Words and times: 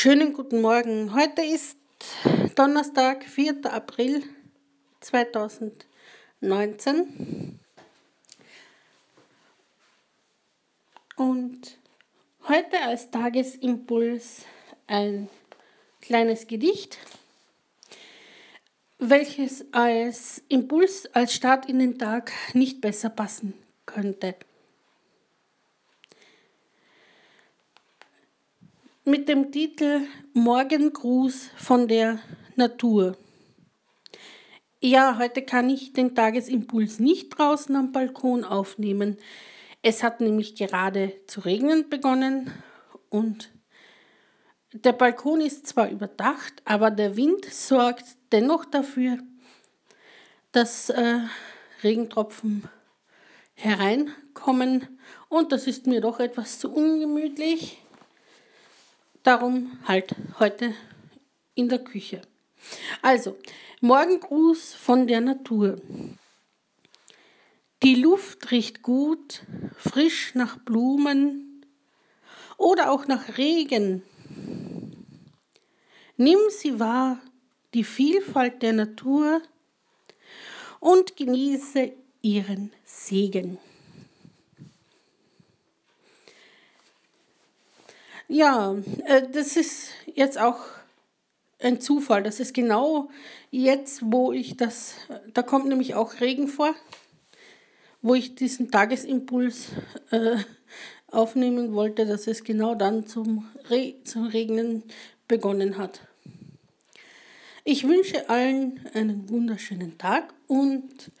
Schönen 0.00 0.32
guten 0.32 0.60
Morgen. 0.60 1.12
Heute 1.12 1.42
ist 1.42 1.76
Donnerstag, 2.54 3.24
4. 3.24 3.62
April 3.64 4.22
2019. 5.00 7.58
Und 11.16 11.78
heute 12.46 12.80
als 12.80 13.10
Tagesimpuls 13.10 14.44
ein 14.86 15.28
kleines 16.00 16.46
Gedicht, 16.46 16.98
welches 19.00 19.66
als 19.72 20.44
Impuls, 20.48 21.12
als 21.12 21.34
Start 21.34 21.68
in 21.68 21.80
den 21.80 21.98
Tag 21.98 22.30
nicht 22.54 22.80
besser 22.80 23.10
passen 23.10 23.54
könnte. 23.84 24.36
Mit 29.08 29.26
dem 29.26 29.50
Titel 29.50 30.06
Morgengruß 30.34 31.50
von 31.56 31.88
der 31.88 32.18
Natur. 32.56 33.16
Ja, 34.80 35.16
heute 35.18 35.40
kann 35.42 35.70
ich 35.70 35.94
den 35.94 36.14
Tagesimpuls 36.14 36.98
nicht 36.98 37.30
draußen 37.30 37.74
am 37.74 37.90
Balkon 37.90 38.44
aufnehmen. 38.44 39.16
Es 39.80 40.02
hat 40.02 40.20
nämlich 40.20 40.56
gerade 40.56 41.14
zu 41.26 41.40
regnen 41.40 41.88
begonnen 41.88 42.52
und 43.08 43.50
der 44.74 44.92
Balkon 44.92 45.40
ist 45.40 45.66
zwar 45.66 45.88
überdacht, 45.88 46.60
aber 46.66 46.90
der 46.90 47.16
Wind 47.16 47.46
sorgt 47.46 48.04
dennoch 48.30 48.66
dafür, 48.66 49.16
dass 50.52 50.90
äh, 50.90 51.20
Regentropfen 51.82 52.68
hereinkommen 53.54 54.98
und 55.30 55.50
das 55.52 55.66
ist 55.66 55.86
mir 55.86 56.02
doch 56.02 56.20
etwas 56.20 56.58
zu 56.58 56.70
ungemütlich. 56.70 57.78
Darum 59.28 59.78
halt 59.86 60.14
heute 60.38 60.72
in 61.54 61.68
der 61.68 61.80
Küche. 61.80 62.22
Also, 63.02 63.36
Morgengruß 63.82 64.72
von 64.72 65.06
der 65.06 65.20
Natur. 65.20 65.76
Die 67.82 67.94
Luft 67.94 68.50
riecht 68.50 68.80
gut, 68.80 69.42
frisch 69.76 70.34
nach 70.34 70.56
Blumen 70.56 71.66
oder 72.56 72.90
auch 72.90 73.06
nach 73.06 73.36
Regen. 73.36 74.02
Nimm 76.16 76.38
sie 76.48 76.80
wahr, 76.80 77.20
die 77.74 77.84
Vielfalt 77.84 78.62
der 78.62 78.72
Natur 78.72 79.42
und 80.80 81.16
genieße 81.16 81.92
ihren 82.22 82.72
Segen. 82.86 83.58
Ja, 88.30 88.76
äh, 89.06 89.22
das 89.32 89.56
ist 89.56 89.88
jetzt 90.14 90.38
auch 90.38 90.60
ein 91.60 91.80
Zufall. 91.80 92.22
Das 92.22 92.40
ist 92.40 92.52
genau 92.52 93.08
jetzt, 93.50 94.02
wo 94.04 94.32
ich 94.32 94.58
das, 94.58 94.96
da 95.32 95.42
kommt 95.42 95.66
nämlich 95.66 95.94
auch 95.94 96.20
Regen 96.20 96.46
vor, 96.46 96.74
wo 98.02 98.14
ich 98.14 98.34
diesen 98.34 98.70
Tagesimpuls 98.70 99.68
äh, 100.10 100.36
aufnehmen 101.10 101.72
wollte, 101.72 102.04
dass 102.04 102.26
es 102.26 102.44
genau 102.44 102.74
dann 102.74 103.06
zum, 103.06 103.48
Re 103.70 103.94
zum 104.04 104.26
Regnen 104.26 104.82
begonnen 105.26 105.78
hat. 105.78 106.02
Ich 107.64 107.88
wünsche 107.88 108.28
allen 108.28 108.78
einen 108.92 109.30
wunderschönen 109.30 109.96
Tag 109.96 110.34
und 110.46 111.12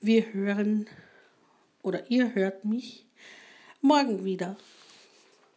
wir 0.00 0.32
hören 0.32 0.86
oder 1.82 2.10
ihr 2.10 2.34
hört 2.34 2.64
mich 2.64 3.04
morgen 3.82 4.24
wieder. 4.24 4.56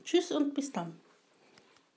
Tschüss 0.07 0.31
und 0.31 0.53
bis 0.53 0.71
dann. 0.71 0.93